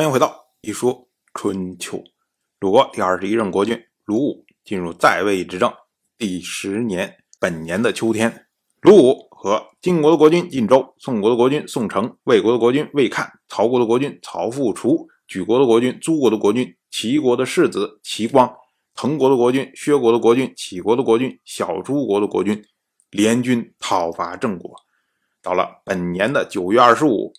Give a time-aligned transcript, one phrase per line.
[0.00, 2.02] 欢迎回到一说春秋。
[2.58, 5.70] 鲁国第二十一任国君鲁武进入在位执政
[6.16, 8.46] 第十年，本年的秋天，
[8.80, 18.50] 鲁武和晋国的国君晋州、宋国的国君宋城、魏国的国君魏看、曹国的国君曹复除、莒国的国君朱国的国君齐国的世子齐光、
[18.94, 22.64] 滕国的国君薛国的国君杞国的国君小诸国的国君
[23.10, 24.74] 联军讨伐郑国。
[25.42, 27.34] 到了本年的九月二十五，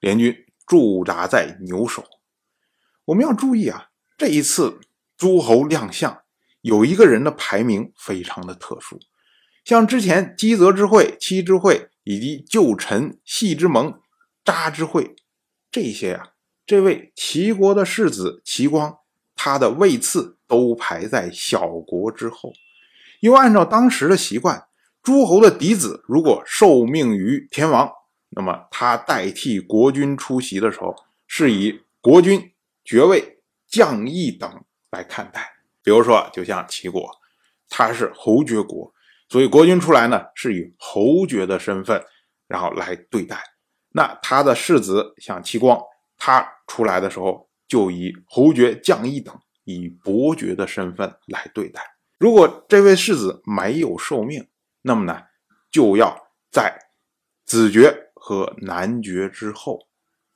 [0.00, 0.34] 联军
[0.68, 2.04] 驻扎在牛首。
[3.06, 4.78] 我们要注意啊，这一次
[5.16, 6.20] 诸侯亮相，
[6.60, 9.00] 有一个人的排名非常的特殊。
[9.64, 14.00] 像之前姬泽之会、戚之会以及旧臣系之盟、
[14.44, 15.16] 扎之会
[15.70, 16.32] 这些呀，
[16.64, 18.98] 这位齐国的世子齐光，
[19.34, 22.52] 他的位次都排在小国之后，
[23.20, 24.66] 因为按照当时的习惯。
[25.00, 27.90] 诸侯的嫡子如果受命于天王，
[28.30, 30.94] 那么他代替国君出席的时候，
[31.26, 32.52] 是以国君
[32.84, 35.56] 爵位降一等来看待。
[35.82, 37.10] 比如说，就像齐国，
[37.68, 38.92] 他是侯爵国，
[39.28, 42.04] 所以国君出来呢，是以侯爵的身份，
[42.46, 43.42] 然后来对待。
[43.92, 45.80] 那他的世子像齐光，
[46.18, 51.80] 他出来的时候，就以侯爵降一等，以伯爵的身份来对待。
[52.18, 54.46] 如果这位世子没有受命，
[54.82, 55.22] 那么呢，
[55.70, 56.78] 就要在
[57.46, 59.86] 子爵和男爵之后，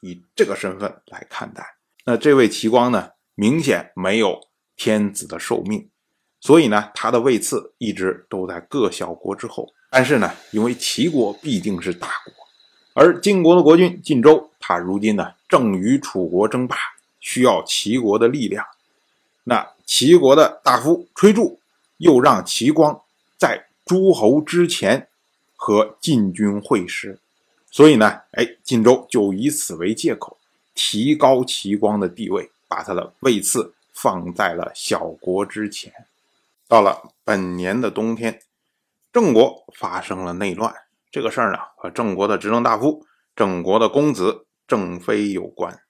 [0.01, 1.77] 以这个身份来看待。
[2.05, 4.41] 那这位齐光呢，明显没有
[4.77, 5.89] 天子的受命，
[6.41, 9.73] 所以呢，他的位次一直都在各小国之后。
[9.91, 12.35] 但是呢，因为齐国毕竟是大国，
[12.95, 16.77] 而晋国的国君晋州，他如今呢正与楚国争霸，
[17.21, 18.65] 需要齐国的力量。
[19.45, 21.59] 那齐国的大夫崔杼
[21.99, 23.03] 又让齐光
[23.37, 23.67] 在。
[23.85, 25.09] 诸侯之前
[25.57, 27.19] 和晋军会师，
[27.73, 30.39] 所以呢，哎，晋州就以此为借口，
[30.75, 35.91] 提高齐光的地位，把他的位次放在了小国之前。
[36.69, 38.41] 到了本年的冬天，
[39.11, 40.73] 郑国发生了内乱，
[41.11, 45.81] 这个事儿呢，和郑国的执政大夫、郑国的公子郑飞有关。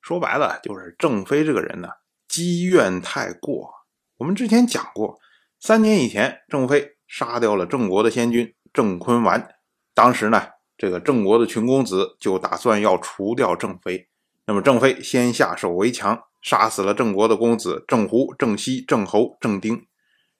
[0.00, 1.88] 说白了，就是郑飞这个人呢，
[2.26, 3.72] 积怨太过。
[4.16, 5.20] 我们之前讲过，
[5.60, 6.96] 三年以前，郑飞。
[7.12, 9.54] 杀掉了郑国的先君郑坤完，
[9.92, 10.48] 当时呢，
[10.82, 14.08] 这个郑国的群公子就打算要除掉郑飞。
[14.46, 19.86] 那么郑飞先下手为强，杀死了郑国的公子郑胡、郑西、郑侯、郑丁。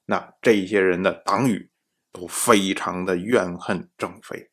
[0.04, 1.70] 那这些人的党羽
[2.10, 4.50] 都非常的怨恨郑飞。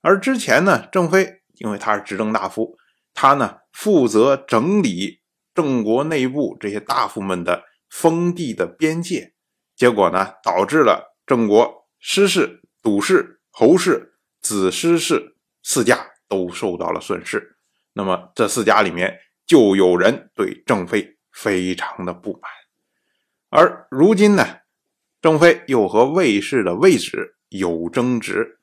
[0.00, 2.76] 而之前呢，郑飞因为他是执政大夫，
[3.14, 5.20] 他呢负责整理
[5.54, 9.34] 郑国内部这些大夫们的封地的边界，
[9.76, 11.14] 结果呢，导致了。
[11.24, 14.11] 郑国师氏、笃氏、侯氏、
[14.42, 17.56] 子师氏四家都受到了损失。
[17.94, 22.42] 那么这四家里面就有人对郑飞非常的不满。
[23.48, 24.44] 而如今呢，
[25.20, 28.58] 郑飞又和魏氏的魏止有争执。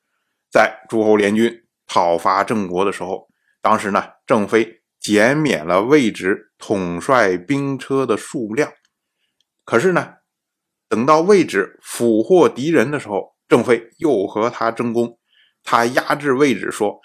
[0.50, 3.28] 在诸侯联军讨伐郑国的时候，
[3.62, 8.72] 当时呢，郑飞减免了魏止统帅兵车的数量。
[9.64, 10.14] 可是呢？
[10.88, 15.19] 等到魏止俘获敌人的时候，郑飞又和他争功。
[15.62, 17.00] 他压制魏止说：“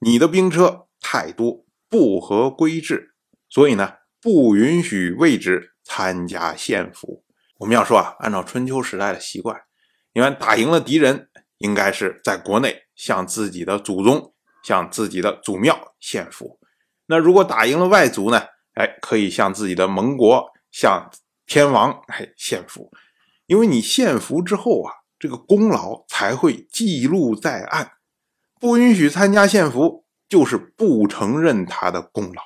[0.00, 3.14] 你的兵车太多，不合规制，
[3.48, 7.24] 所以呢，不允许魏止参加献俘。”
[7.58, 9.60] 我们要说啊，按照春秋时代的习惯，
[10.12, 11.28] 你看打赢了敌人，
[11.58, 14.34] 应该是在国内向自己的祖宗、
[14.64, 16.58] 向自己的祖庙献俘。
[17.06, 18.42] 那如果打赢了外族呢？
[18.74, 21.10] 哎，可以向自己的盟国、向
[21.44, 22.90] 天王哎献俘。
[23.46, 27.90] 因为你献俘之后啊，这个功劳才会记录在案。
[28.60, 32.42] 不允许参加献俘，就是不承认他的功劳。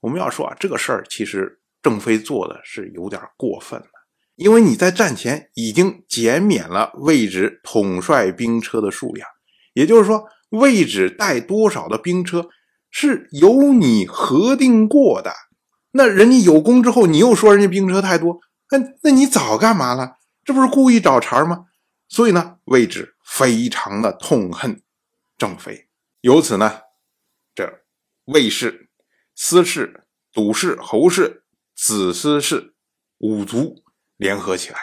[0.00, 3.86] 我们要说啊，这个事儿其实郑飞做的是有点过分了。
[4.36, 9.28] 因为你在战前已经减免了魏止统帅兵车的数量，
[9.72, 12.48] 也就是说，魏止带多少的兵车
[12.90, 15.32] 是由你核定过的。
[15.92, 18.38] 那人家有功之后，你又说人家兵车太多。
[18.70, 20.16] 那那你早干嘛了？
[20.44, 21.64] 这不是故意找茬吗？
[22.08, 24.82] 所以呢，魏止非常的痛恨
[25.44, 25.90] 郑妃。
[26.22, 26.80] 由此呢，
[27.54, 27.84] 这
[28.24, 28.88] 魏氏、
[29.34, 31.44] 司氏、笃氏、侯氏、
[31.74, 32.74] 子司氏
[33.18, 33.84] 五族
[34.16, 34.78] 联合起来，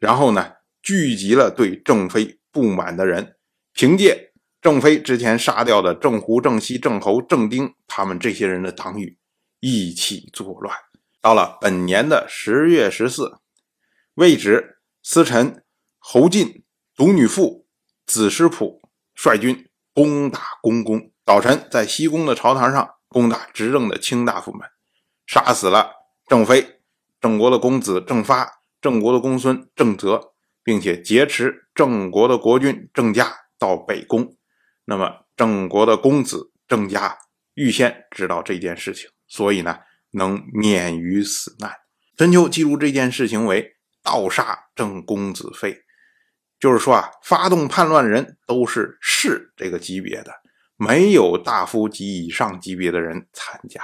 [0.00, 3.36] 然后呢，聚集了对郑妃不满的人，
[3.72, 9.16] 凭借郑飞之前杀掉的郑胡、郑西、郑侯、郑丁他们这些人的党羽，
[9.60, 10.76] 一起作乱。
[11.20, 13.38] 到了本年的十月十四，
[14.14, 15.62] 魏止、司臣
[16.00, 16.64] 侯进、
[16.96, 17.68] 独女傅
[18.04, 18.82] 子师普
[19.14, 21.10] 率军攻打公宫。
[21.24, 24.68] 早晨，在西宫的朝堂上攻打执政的卿大夫们。
[25.26, 25.92] 杀死了
[26.26, 26.80] 郑飞、
[27.20, 30.32] 郑国的公子郑发、郑国的公孙郑泽，
[30.64, 34.36] 并且劫持郑国的国君郑家到北宫。
[34.84, 37.16] 那么郑国的公子郑家
[37.54, 39.78] 预先知道这件事情，所以呢
[40.10, 41.72] 能免于死难。
[42.16, 45.78] 春秋记录这件事情为盗杀郑公子飞，
[46.62, 50.32] 就是说啊，发动叛乱的人都是士这个级别的，
[50.76, 53.82] 没有大夫级以上级别的人参加。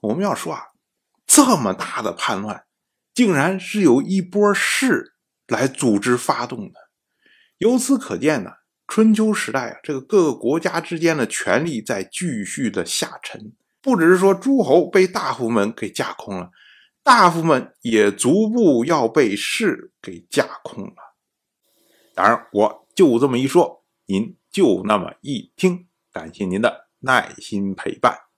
[0.00, 0.62] 我们要说啊，
[1.24, 2.64] 这么大的叛乱，
[3.14, 5.14] 竟然是由一波士
[5.46, 6.74] 来组织发动的。
[7.58, 8.50] 由此可见呢。
[8.88, 16.50] 春秋时代啊，这个各个国家之间的权力在继续的下沉，不只是说诸侯被大夫们给架空了，
[17.04, 21.11] 大夫们也逐步要被士给架空了。
[22.14, 28.31] 当然，我就这么一说，您就那么一听，感谢您的耐心陪伴。